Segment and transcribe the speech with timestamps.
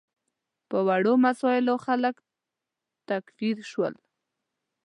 [0.69, 2.15] په وړو مسایلو خلک
[3.09, 3.93] تکفیر شول.